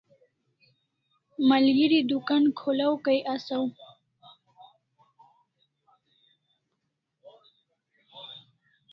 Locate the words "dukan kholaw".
2.11-2.93